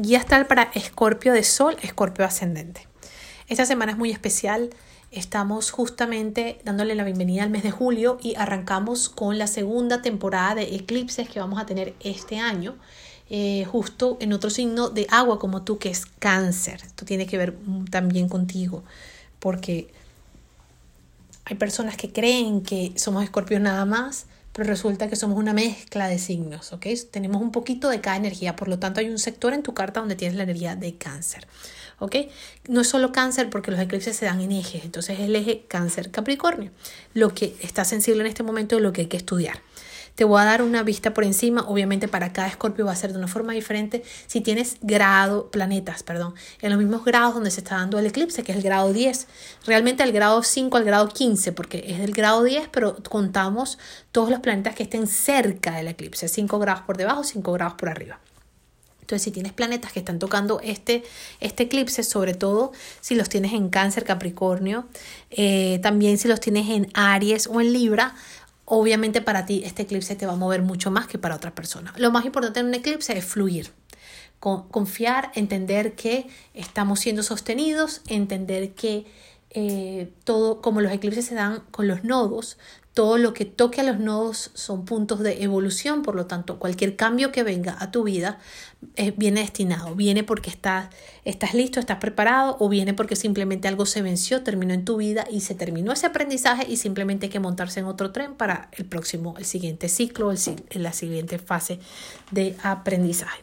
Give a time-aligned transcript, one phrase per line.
[0.00, 2.86] Guía astral para Escorpio de Sol, Escorpio ascendente.
[3.48, 4.70] Esta semana es muy especial.
[5.10, 10.54] Estamos justamente dándole la bienvenida al mes de julio y arrancamos con la segunda temporada
[10.54, 12.76] de eclipses que vamos a tener este año.
[13.28, 16.80] Eh, justo en otro signo de agua como tú, que es cáncer.
[16.86, 17.58] Esto tiene que ver
[17.90, 18.84] también contigo,
[19.40, 19.92] porque
[21.44, 24.26] hay personas que creen que somos escorpios nada más,
[24.64, 26.86] resulta que somos una mezcla de signos, ¿ok?
[27.10, 30.00] Tenemos un poquito de cada energía, por lo tanto hay un sector en tu carta
[30.00, 31.46] donde tienes la energía de cáncer,
[31.98, 32.16] ¿ok?
[32.68, 36.70] No es solo cáncer porque los eclipses se dan en ejes, entonces el eje cáncer-capricornio,
[37.14, 39.62] lo que está sensible en este momento es lo que hay que estudiar.
[40.18, 43.12] Te voy a dar una vista por encima, obviamente para cada escorpio va a ser
[43.12, 44.02] de una forma diferente.
[44.26, 48.42] Si tienes grado, planetas, perdón, en los mismos grados donde se está dando el eclipse,
[48.42, 49.28] que es el grado 10,
[49.64, 53.78] realmente el grado 5 al grado 15, porque es del grado 10, pero contamos
[54.10, 57.88] todos los planetas que estén cerca del eclipse, 5 grados por debajo, 5 grados por
[57.88, 58.18] arriba.
[59.08, 61.02] Entonces, si tienes planetas que están tocando este,
[61.40, 64.86] este eclipse, sobre todo si los tienes en cáncer, Capricornio,
[65.30, 68.14] eh, también si los tienes en Aries o en Libra,
[68.70, 71.94] obviamente para ti este eclipse te va a mover mucho más que para otra persona.
[71.96, 73.70] Lo más importante en un eclipse es fluir,
[74.40, 79.06] confiar, entender que estamos siendo sostenidos, entender que
[79.50, 82.58] eh, todo, como los eclipses se dan con los nodos,
[82.98, 86.96] todo lo que toque a los nodos son puntos de evolución, por lo tanto, cualquier
[86.96, 88.40] cambio que venga a tu vida
[88.96, 90.88] eh, viene destinado, viene porque estás,
[91.24, 95.28] estás listo, estás preparado o viene porque simplemente algo se venció, terminó en tu vida
[95.30, 98.84] y se terminó ese aprendizaje y simplemente hay que montarse en otro tren para el
[98.84, 100.38] próximo, el siguiente ciclo, el,
[100.82, 101.78] la siguiente fase
[102.32, 103.40] de aprendizaje.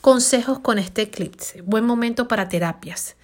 [0.00, 1.60] Consejos con este eclipse.
[1.60, 3.16] Buen momento para terapias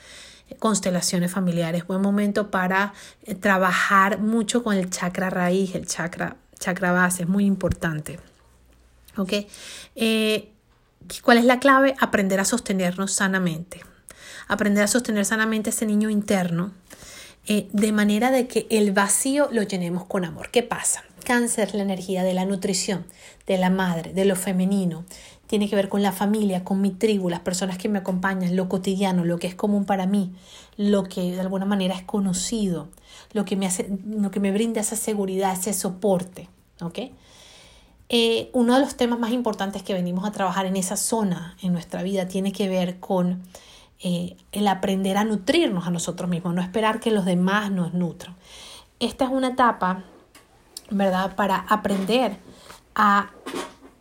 [0.59, 2.93] constelaciones familiares, buen momento para
[3.25, 8.19] eh, trabajar mucho con el chakra raíz, el chakra, chakra base, es muy importante.
[9.17, 9.33] ¿Ok?
[9.97, 10.53] Eh,
[11.23, 11.95] ¿Cuál es la clave?
[12.01, 13.81] Aprender a sostenernos sanamente.
[14.49, 16.73] Aprender a sostener sanamente ese niño interno,
[17.47, 20.51] eh, de manera de que el vacío lo llenemos con amor.
[20.51, 21.05] ¿Qué pasa?
[21.25, 23.07] Cáncer, la energía de la nutrición,
[23.47, 25.05] de la madre, de lo femenino,
[25.51, 28.69] tiene que ver con la familia, con mi tribu, las personas que me acompañan, lo
[28.69, 30.33] cotidiano, lo que es común para mí,
[30.77, 32.87] lo que de alguna manera es conocido,
[33.33, 36.49] lo que me, hace, lo que me brinda esa seguridad, ese soporte.
[38.09, 41.73] Eh, uno de los temas más importantes que venimos a trabajar en esa zona en
[41.73, 43.43] nuestra vida tiene que ver con
[43.99, 48.37] eh, el aprender a nutrirnos a nosotros mismos, no esperar que los demás nos nutran.
[49.01, 50.05] Esta es una etapa,
[50.91, 52.37] ¿verdad?, para aprender
[52.95, 53.31] a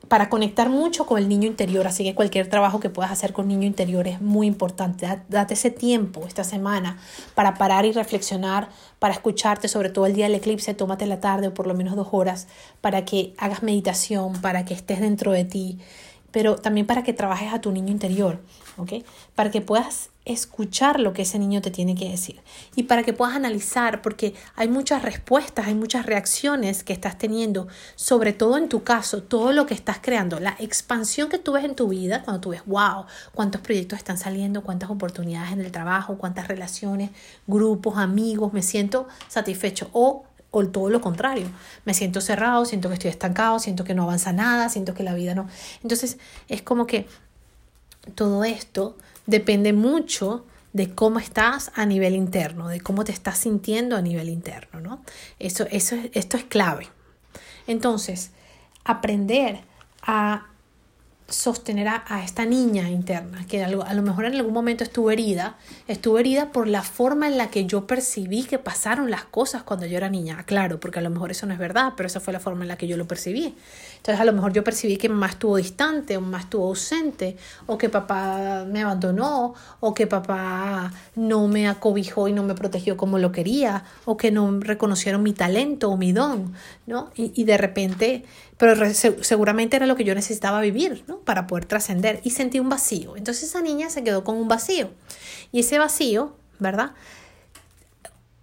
[0.09, 1.87] para conectar mucho con el niño interior.
[1.87, 5.07] Así que cualquier trabajo que puedas hacer con niño interior es muy importante.
[5.29, 6.97] Date ese tiempo esta semana
[7.35, 11.47] para parar y reflexionar, para escucharte, sobre todo el día del eclipse, tómate la tarde
[11.47, 12.47] o por lo menos dos horas
[12.81, 15.79] para que hagas meditación, para que estés dentro de ti
[16.31, 18.39] pero también para que trabajes a tu niño interior,
[18.77, 19.03] ¿ok?
[19.35, 22.39] Para que puedas escuchar lo que ese niño te tiene que decir
[22.75, 27.67] y para que puedas analizar, porque hay muchas respuestas, hay muchas reacciones que estás teniendo,
[27.95, 31.63] sobre todo en tu caso, todo lo que estás creando, la expansión que tú ves
[31.63, 35.71] en tu vida, cuando tú ves, wow, cuántos proyectos están saliendo, cuántas oportunidades en el
[35.71, 37.09] trabajo, cuántas relaciones,
[37.47, 41.47] grupos, amigos, me siento satisfecho o o todo lo contrario.
[41.85, 45.13] Me siento cerrado, siento que estoy estancado, siento que no avanza nada, siento que la
[45.13, 45.47] vida no.
[45.83, 46.17] Entonces
[46.47, 47.07] es como que
[48.15, 53.95] todo esto depende mucho de cómo estás a nivel interno, de cómo te estás sintiendo
[53.95, 55.01] a nivel interno, ¿no?
[55.39, 56.87] Eso, eso, esto es clave.
[57.67, 58.31] Entonces,
[58.83, 59.61] aprender
[60.01, 60.47] a
[61.29, 65.57] sostener a, esta niña interna, que a lo, mejor en algún momento estuvo herida,
[65.87, 69.85] estuvo herida por la forma en la que yo percibí que pasaron las cosas cuando
[69.85, 70.43] yo era niña.
[70.45, 72.67] Claro, porque a lo mejor eso no es verdad, pero esa fue la forma en
[72.69, 73.55] la que yo lo percibí.
[73.97, 77.37] Entonces a lo mejor yo percibí que mamá estuvo distante, o mamá estuvo ausente,
[77.67, 82.97] o que papá me abandonó, o que papá no me acobijó y no me protegió
[82.97, 86.53] como lo quería, o que no reconocieron mi talento o mi don,
[86.87, 87.11] ¿no?
[87.15, 88.25] Y, y de repente
[88.59, 91.18] pero seguramente era lo que yo necesitaba vivir, ¿no?
[91.25, 93.15] Para poder trascender y sentí un vacío.
[93.15, 94.89] Entonces esa niña se quedó con un vacío.
[95.51, 96.91] Y ese vacío, ¿verdad?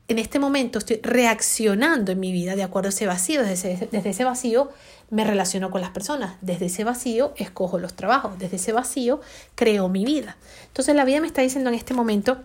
[0.09, 3.43] En este momento estoy reaccionando en mi vida de acuerdo a ese vacío.
[3.43, 4.71] Desde ese, desde ese vacío
[5.11, 6.37] me relaciono con las personas.
[6.41, 8.39] Desde ese vacío escojo los trabajos.
[8.39, 9.21] Desde ese vacío
[9.55, 10.37] creo mi vida.
[10.69, 12.39] Entonces la vida me está diciendo en este momento,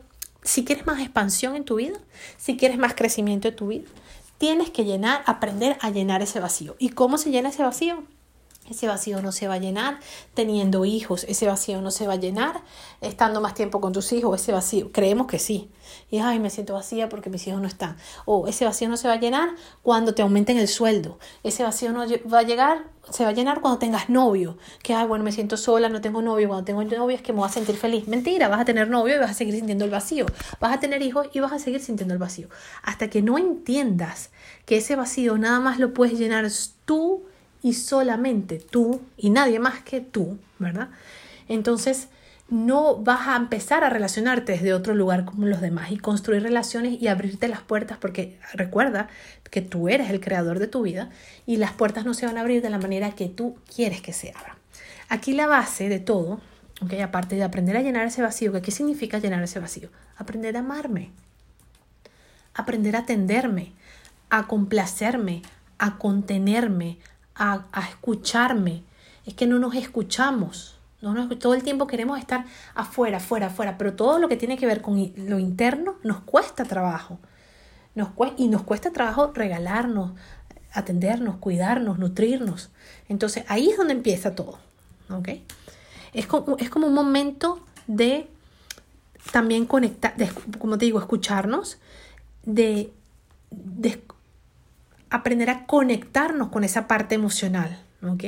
[0.43, 1.99] si quieres más expansión en tu vida,
[2.37, 3.87] si quieres más crecimiento en tu vida,
[4.39, 6.75] tienes que llenar, aprender a llenar ese vacío.
[6.79, 8.03] ¿Y cómo se llena ese vacío?
[8.71, 9.99] Ese vacío no se va a llenar
[10.33, 12.61] teniendo hijos, ese vacío no se va a llenar
[13.01, 15.69] estando más tiempo con tus hijos, ese vacío, creemos que sí.
[16.09, 17.97] Y ay, me siento vacía porque mis hijos no están.
[18.25, 19.49] O ese vacío no se va a llenar
[19.81, 21.19] cuando te aumenten el sueldo.
[21.43, 24.57] Ese vacío no va a llegar, se va a llenar cuando tengas novio.
[24.83, 26.47] Que ay, bueno, me siento sola, no tengo novio.
[26.47, 28.07] Cuando tengo novio es que me voy a sentir feliz.
[28.07, 30.25] Mentira, vas a tener novio y vas a seguir sintiendo el vacío.
[30.59, 32.49] Vas a tener hijos y vas a seguir sintiendo el vacío.
[32.83, 34.31] Hasta que no entiendas
[34.65, 36.47] que ese vacío nada más lo puedes llenar
[36.85, 37.23] tú
[37.61, 40.89] y solamente tú y nadie más que tú, ¿verdad?
[41.47, 42.07] Entonces
[42.51, 47.01] no vas a empezar a relacionarte desde otro lugar como los demás y construir relaciones
[47.01, 49.07] y abrirte las puertas porque recuerda
[49.49, 51.09] que tú eres el creador de tu vida
[51.45, 54.11] y las puertas no se van a abrir de la manera que tú quieres que
[54.11, 54.57] se abran.
[55.07, 56.41] Aquí la base de todo,
[57.03, 59.89] aparte de aprender a llenar ese vacío, ¿qué significa llenar ese vacío?
[60.17, 61.11] Aprender a amarme,
[62.53, 63.71] aprender a atenderme,
[64.29, 65.41] a complacerme,
[65.77, 66.97] a contenerme,
[67.41, 68.83] a, escucharme.
[69.25, 70.77] Es que no nos escuchamos.
[71.01, 72.45] No todo el tiempo queremos estar
[72.75, 76.63] afuera, afuera, afuera, pero todo lo que tiene que ver con lo interno nos cuesta
[76.63, 77.17] trabajo.
[77.95, 80.11] Nos y nos cuesta trabajo regalarnos,
[80.71, 82.69] atendernos, cuidarnos, nutrirnos.
[83.09, 84.59] Entonces ahí es donde empieza todo.
[85.09, 85.43] ¿okay?
[86.13, 88.27] Es, como, es como un momento de
[89.31, 90.13] también conectar,
[90.59, 91.79] como te digo, escucharnos,
[92.43, 92.93] de
[95.11, 98.23] aprender a conectarnos con esa parte emocional, ¿ok?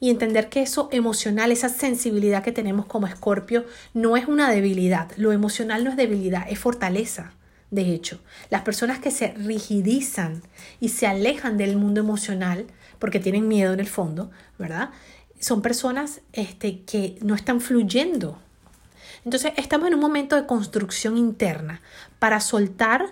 [0.00, 3.64] Y entender que eso emocional, esa sensibilidad que tenemos como escorpio,
[3.94, 5.10] no es una debilidad.
[5.16, 7.32] Lo emocional no es debilidad, es fortaleza.
[7.70, 8.20] De hecho,
[8.50, 10.42] las personas que se rigidizan
[10.80, 12.66] y se alejan del mundo emocional
[12.98, 14.90] porque tienen miedo en el fondo, ¿verdad?
[15.40, 18.38] Son personas este, que no están fluyendo.
[19.26, 21.80] Entonces, estamos en un momento de construcción interna
[22.20, 23.06] para soltar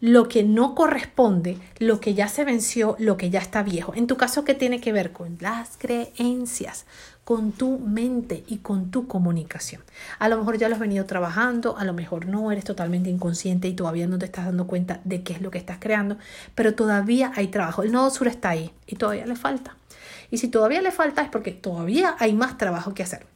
[0.00, 3.94] lo que no corresponde, lo que ya se venció, lo que ya está viejo.
[3.94, 6.86] En tu caso, ¿qué tiene que ver con las creencias,
[7.24, 9.82] con tu mente y con tu comunicación?
[10.18, 13.68] A lo mejor ya lo has venido trabajando, a lo mejor no eres totalmente inconsciente
[13.68, 16.16] y todavía no te estás dando cuenta de qué es lo que estás creando,
[16.56, 17.84] pero todavía hay trabajo.
[17.84, 19.76] El nodo sur está ahí y todavía le falta.
[20.32, 23.29] Y si todavía le falta es porque todavía hay más trabajo que hacer.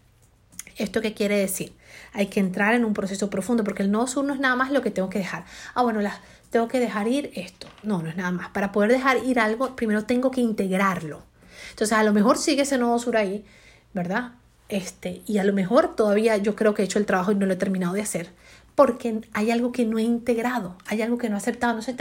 [0.76, 1.72] ¿Esto qué quiere decir?
[2.12, 4.70] Hay que entrar en un proceso profundo porque el nodo sur no es nada más
[4.70, 5.44] lo que tengo que dejar.
[5.74, 6.18] Ah, bueno, las,
[6.50, 7.66] tengo que dejar ir esto.
[7.82, 8.48] No, no es nada más.
[8.50, 11.22] Para poder dejar ir algo, primero tengo que integrarlo.
[11.70, 13.44] Entonces, a lo mejor sigue ese nodo sur ahí,
[13.92, 14.32] ¿verdad?
[14.68, 17.46] Este, y a lo mejor todavía yo creo que he hecho el trabajo y no
[17.46, 18.30] lo he terminado de hacer,
[18.74, 21.74] porque hay algo que no he integrado, hay algo que no he aceptado.
[21.74, 21.94] No se,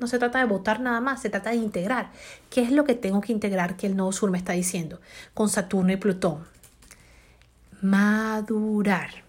[0.00, 2.10] no se trata de votar nada más, se trata de integrar.
[2.50, 5.00] ¿Qué es lo que tengo que integrar que el nodo sur me está diciendo
[5.34, 6.44] con Saturno y Plutón?
[7.82, 9.24] Madurar,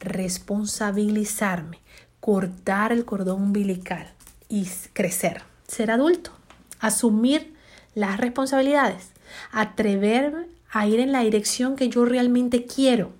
[0.00, 1.78] responsabilizarme,
[2.20, 4.12] cortar el cordón umbilical
[4.48, 6.32] y crecer, ser adulto,
[6.80, 7.54] asumir
[7.94, 9.12] las responsabilidades,
[9.52, 13.12] atreverme a ir en la dirección que yo realmente quiero,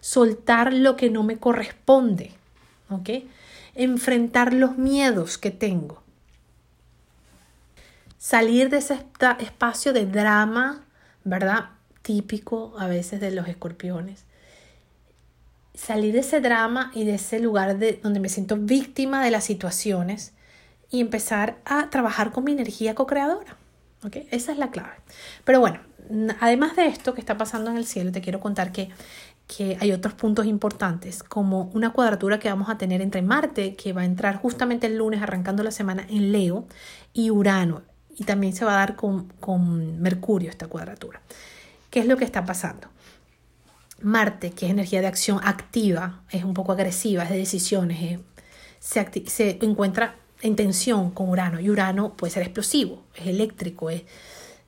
[0.00, 2.32] soltar lo que no me corresponde,
[2.90, 3.10] ¿ok?
[3.74, 6.02] Enfrentar los miedos que tengo,
[8.18, 9.04] salir de ese
[9.38, 10.84] espacio de drama,
[11.24, 11.70] ¿verdad?
[12.08, 14.24] Típico a veces de los escorpiones
[15.74, 19.44] salir de ese drama y de ese lugar de, donde me siento víctima de las
[19.44, 20.32] situaciones
[20.90, 23.58] y empezar a trabajar con mi energía co-creadora.
[24.02, 24.26] ¿okay?
[24.30, 24.94] Esa es la clave.
[25.44, 25.80] Pero bueno,
[26.40, 28.88] además de esto que está pasando en el cielo, te quiero contar que,
[29.46, 33.92] que hay otros puntos importantes, como una cuadratura que vamos a tener entre Marte, que
[33.92, 36.66] va a entrar justamente el lunes arrancando la semana en Leo,
[37.12, 37.82] y Urano.
[38.16, 41.20] Y también se va a dar con, con Mercurio esta cuadratura.
[41.90, 42.88] ¿Qué es lo que está pasando?
[44.00, 48.20] Marte, que es energía de acción activa, es un poco agresiva, es de decisiones,
[48.80, 54.04] se, encuentra en tensión con Urano y Urano puede ser explosivo, es eléctrico, es,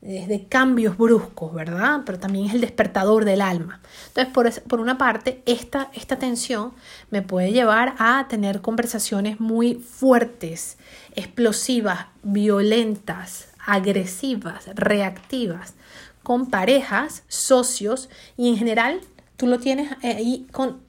[0.01, 2.01] de cambios bruscos, ¿verdad?
[2.07, 3.83] Pero también es el despertador del alma.
[4.09, 6.73] Entonces, por, por una parte, esta, esta tensión
[7.11, 10.79] me puede llevar a tener conversaciones muy fuertes,
[11.15, 15.75] explosivas, violentas, agresivas, reactivas,
[16.23, 19.01] con parejas, socios y en general
[19.37, 20.81] tú lo tienes ahí con,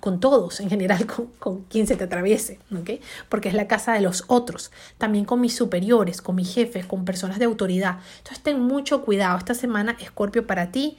[0.00, 2.90] con, todos, en general, con, con, quien se te atraviese, ¿ok?
[3.28, 7.04] Porque es la casa de los otros, también con mis superiores, con mis jefes, con
[7.04, 7.98] personas de autoridad.
[8.18, 9.38] Entonces, ten mucho cuidado.
[9.38, 10.98] Esta semana, Escorpio, para ti,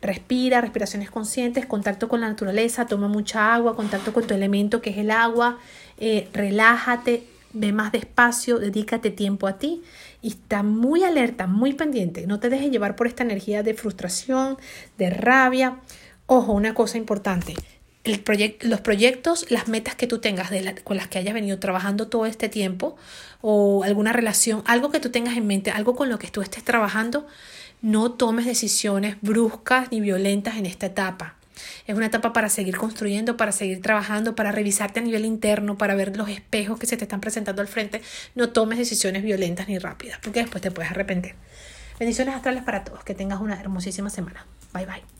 [0.00, 4.90] respira, respiraciones conscientes, contacto con la naturaleza, toma mucha agua, contacto con tu elemento que
[4.90, 5.58] es el agua,
[5.98, 9.82] eh, relájate, ve más despacio, dedícate tiempo a ti
[10.20, 12.26] y está muy alerta, muy pendiente.
[12.26, 14.56] No te dejes llevar por esta energía de frustración,
[14.98, 15.80] de rabia.
[16.26, 17.54] Ojo, una cosa importante.
[18.04, 18.24] El
[18.62, 20.50] los proyectos, las metas que tú tengas
[20.82, 22.96] con las que hayas venido trabajando todo este tiempo
[23.40, 26.64] o alguna relación, algo que tú tengas en mente, algo con lo que tú estés
[26.64, 27.26] trabajando,
[27.80, 31.36] No tomes decisiones bruscas ni violentas en esta etapa.
[31.86, 35.94] Es una etapa para seguir construyendo, para seguir trabajando, para revisarte a nivel interno, para
[35.94, 38.02] ver los espejos que se te están presentando al frente.
[38.34, 41.34] No tomes decisiones violentas ni rápidas, porque después te puedes arrepentir.
[41.98, 43.04] Bendiciones astrales para todos.
[43.04, 44.46] Que tengas una hermosísima semana.
[44.72, 45.12] Bye bye.